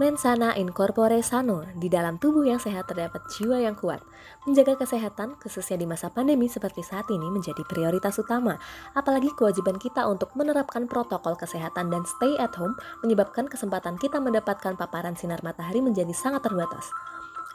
Mensana 0.00 0.56
in 0.56 0.72
corpore 0.72 1.20
sano, 1.20 1.68
di 1.76 1.92
dalam 1.92 2.16
tubuh 2.16 2.48
yang 2.48 2.56
sehat 2.56 2.88
terdapat 2.88 3.20
jiwa 3.36 3.60
yang 3.60 3.76
kuat. 3.76 4.00
Menjaga 4.48 4.80
kesehatan, 4.80 5.36
khususnya 5.36 5.76
di 5.76 5.84
masa 5.84 6.08
pandemi 6.08 6.48
seperti 6.48 6.80
saat 6.80 7.04
ini 7.12 7.28
menjadi 7.28 7.60
prioritas 7.68 8.16
utama. 8.16 8.56
Apalagi 8.96 9.28
kewajiban 9.36 9.76
kita 9.76 10.08
untuk 10.08 10.32
menerapkan 10.40 10.88
protokol 10.88 11.36
kesehatan 11.36 11.92
dan 11.92 12.08
stay 12.08 12.32
at 12.40 12.56
home 12.56 12.72
menyebabkan 13.04 13.44
kesempatan 13.44 14.00
kita 14.00 14.16
mendapatkan 14.24 14.72
paparan 14.72 15.20
sinar 15.20 15.44
matahari 15.44 15.84
menjadi 15.84 16.16
sangat 16.16 16.48
terbatas. 16.48 16.88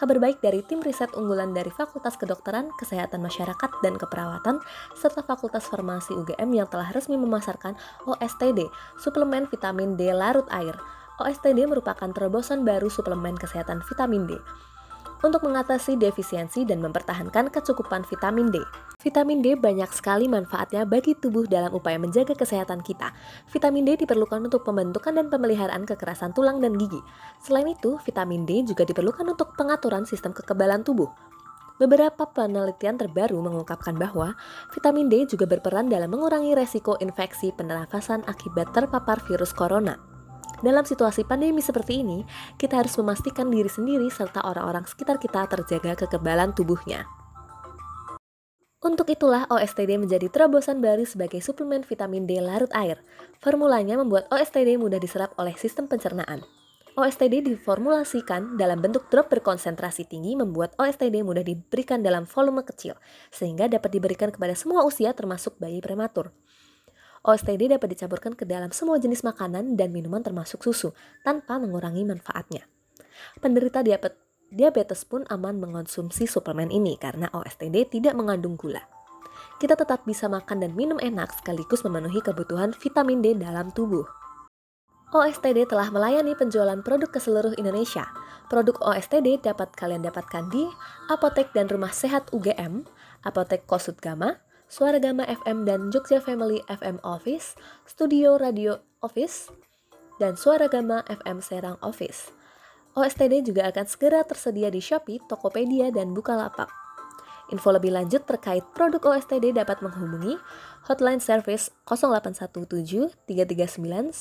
Kabar 0.00 0.16
baik 0.16 0.40
dari 0.40 0.64
tim 0.64 0.80
riset 0.80 1.12
unggulan 1.12 1.52
dari 1.52 1.68
Fakultas 1.68 2.16
Kedokteran, 2.16 2.72
Kesehatan 2.80 3.20
Masyarakat, 3.20 3.84
dan 3.84 4.00
Keperawatan, 4.00 4.64
serta 4.96 5.20
Fakultas 5.28 5.68
Farmasi 5.68 6.16
UGM 6.16 6.56
yang 6.56 6.72
telah 6.72 6.88
resmi 6.88 7.20
memasarkan 7.20 7.76
OSTD, 8.08 8.64
suplemen 8.96 9.44
vitamin 9.44 10.00
D 10.00 10.08
larut 10.16 10.48
air, 10.48 10.72
OSTD 11.20 11.68
merupakan 11.68 12.08
terobosan 12.08 12.64
baru 12.64 12.88
suplemen 12.88 13.36
kesehatan 13.36 13.84
vitamin 13.84 14.24
D 14.24 14.40
untuk 15.20 15.44
mengatasi 15.44 16.00
defisiensi 16.00 16.64
dan 16.64 16.80
mempertahankan 16.80 17.52
kecukupan 17.52 18.08
vitamin 18.08 18.48
D. 18.48 18.64
Vitamin 19.00 19.44
D 19.44 19.56
banyak 19.56 19.88
sekali 19.92 20.28
manfaatnya 20.28 20.88
bagi 20.88 21.16
tubuh 21.16 21.44
dalam 21.44 21.72
upaya 21.72 22.00
menjaga 22.00 22.32
kesehatan 22.32 22.80
kita. 22.80 23.12
Vitamin 23.52 23.84
D 23.84 24.00
diperlukan 24.00 24.40
untuk 24.40 24.64
pembentukan 24.64 25.16
dan 25.16 25.28
pemeliharaan 25.28 25.84
kekerasan 25.84 26.32
tulang 26.32 26.60
dan 26.60 26.76
gigi. 26.76 27.00
Selain 27.40 27.68
itu, 27.68 28.00
vitamin 28.04 28.48
D 28.48 28.64
juga 28.64 28.84
diperlukan 28.88 29.24
untuk 29.28 29.56
pengaturan 29.56 30.04
sistem 30.08 30.32
kekebalan 30.32 30.84
tubuh. 30.84 31.08
Beberapa 31.80 32.28
penelitian 32.28 33.00
terbaru 33.00 33.40
mengungkapkan 33.40 33.96
bahwa 33.96 34.36
vitamin 34.68 35.08
D 35.08 35.24
juga 35.24 35.48
berperan 35.48 35.88
dalam 35.88 36.12
mengurangi 36.12 36.52
resiko 36.52 37.00
infeksi 37.00 37.56
pernafasan 37.56 38.20
akibat 38.28 38.76
terpapar 38.76 39.16
virus 39.24 39.56
corona. 39.56 40.09
Dalam 40.60 40.84
situasi 40.84 41.24
pandemi 41.24 41.64
seperti 41.64 42.04
ini, 42.04 42.20
kita 42.60 42.84
harus 42.84 42.92
memastikan 43.00 43.48
diri 43.48 43.68
sendiri 43.68 44.12
serta 44.12 44.44
orang-orang 44.44 44.84
sekitar 44.84 45.16
kita 45.16 45.48
terjaga 45.48 46.04
kekebalan 46.04 46.52
tubuhnya. 46.52 47.08
Untuk 48.80 49.12
itulah 49.12 49.44
OSTD 49.52 50.00
menjadi 50.00 50.32
terobosan 50.32 50.80
baru 50.80 51.04
sebagai 51.04 51.44
suplemen 51.44 51.84
vitamin 51.84 52.24
D 52.24 52.40
larut 52.40 52.72
air. 52.72 53.00
Formulanya 53.40 54.00
membuat 54.00 54.24
OSTD 54.32 54.80
mudah 54.80 54.96
diserap 54.96 55.36
oleh 55.36 55.52
sistem 55.56 55.84
pencernaan. 55.84 56.40
OSTD 56.96 57.44
diformulasikan 57.44 58.56
dalam 58.56 58.80
bentuk 58.80 59.08
drop 59.12 59.28
berkonsentrasi 59.28 60.08
tinggi 60.08 60.32
membuat 60.32 60.72
OSTD 60.80 61.20
mudah 61.20 61.44
diberikan 61.44 62.00
dalam 62.00 62.24
volume 62.24 62.64
kecil, 62.64 62.96
sehingga 63.28 63.68
dapat 63.68 63.94
diberikan 63.94 64.32
kepada 64.32 64.56
semua 64.56 64.84
usia 64.84 65.12
termasuk 65.12 65.60
bayi 65.60 65.84
prematur. 65.84 66.32
OSTD 67.20 67.68
dapat 67.76 67.92
dicampurkan 67.92 68.32
ke 68.32 68.48
dalam 68.48 68.72
semua 68.72 68.96
jenis 68.96 69.20
makanan 69.20 69.76
dan 69.76 69.92
minuman 69.92 70.24
termasuk 70.24 70.64
susu, 70.64 70.96
tanpa 71.20 71.60
mengurangi 71.60 72.08
manfaatnya. 72.08 72.64
Penderita 73.44 73.84
diabetes 73.84 75.04
pun 75.04 75.28
aman 75.28 75.60
mengonsumsi 75.60 76.24
suplemen 76.24 76.72
ini 76.72 76.96
karena 76.96 77.28
OSTD 77.28 77.92
tidak 77.92 78.16
mengandung 78.16 78.56
gula. 78.56 78.80
Kita 79.60 79.76
tetap 79.76 80.08
bisa 80.08 80.32
makan 80.32 80.64
dan 80.64 80.72
minum 80.72 80.96
enak 80.96 81.36
sekaligus 81.36 81.84
memenuhi 81.84 82.24
kebutuhan 82.24 82.72
vitamin 82.72 83.20
D 83.20 83.36
dalam 83.36 83.68
tubuh. 83.68 84.08
OSTD 85.12 85.68
telah 85.68 85.92
melayani 85.92 86.32
penjualan 86.32 86.80
produk 86.80 87.10
ke 87.12 87.20
seluruh 87.20 87.52
Indonesia. 87.60 88.08
Produk 88.48 88.80
OSTD 88.80 89.44
dapat 89.44 89.74
kalian 89.76 90.06
dapatkan 90.06 90.48
di 90.48 90.64
apotek 91.12 91.52
dan 91.52 91.68
rumah 91.68 91.92
sehat 91.92 92.32
UGM, 92.32 92.88
apotek 93.26 93.68
Kosut 93.68 94.00
Gama, 94.00 94.40
Suara 94.70 95.02
Gama 95.02 95.26
FM 95.26 95.66
dan 95.66 95.90
Jogja 95.90 96.22
Family 96.22 96.62
FM 96.70 97.02
Office, 97.02 97.58
Studio 97.90 98.38
Radio 98.38 98.78
Office, 99.02 99.50
dan 100.22 100.38
Suara 100.38 100.70
Gama 100.70 101.02
FM 101.10 101.42
Serang 101.42 101.74
Office. 101.82 102.30
OSTD 102.94 103.42
juga 103.42 103.66
akan 103.66 103.82
segera 103.90 104.22
tersedia 104.22 104.70
di 104.70 104.78
Shopee, 104.78 105.18
Tokopedia, 105.26 105.90
dan 105.90 106.14
Bukalapak. 106.14 106.70
Info 107.50 107.74
lebih 107.74 107.90
lanjut 107.90 108.22
terkait 108.30 108.62
produk 108.70 109.10
OSTD 109.10 109.58
dapat 109.58 109.82
menghubungi 109.82 110.38
hotline 110.86 111.18
service 111.18 111.74
0817 111.90 113.10
339 113.26 113.74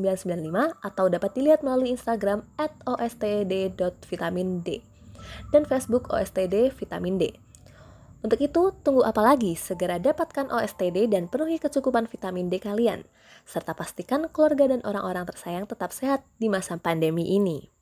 995 0.00 0.72
atau 0.80 1.04
dapat 1.12 1.30
dilihat 1.36 1.60
melalui 1.60 1.92
Instagram 1.92 2.48
at 2.56 2.72
ostd.vitamin 2.88 4.64
D 4.64 4.80
dan 5.52 5.68
Facebook 5.68 6.08
OSTD 6.08 6.72
Vitamin 6.72 7.20
D. 7.20 7.49
Untuk 8.20 8.36
itu, 8.44 8.76
tunggu 8.84 9.00
apa 9.00 9.24
lagi? 9.24 9.56
Segera 9.56 9.96
dapatkan 9.96 10.52
OSTD 10.52 11.08
dan 11.08 11.32
penuhi 11.32 11.56
kecukupan 11.56 12.04
vitamin 12.04 12.52
D 12.52 12.60
kalian. 12.60 13.08
Serta 13.48 13.72
pastikan 13.72 14.28
keluarga 14.28 14.68
dan 14.68 14.84
orang-orang 14.84 15.24
tersayang 15.24 15.64
tetap 15.64 15.88
sehat 15.96 16.20
di 16.36 16.52
masa 16.52 16.76
pandemi 16.76 17.32
ini. 17.32 17.79